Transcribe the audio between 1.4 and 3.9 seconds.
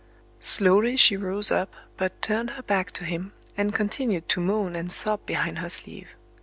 up, but turned her back to him, and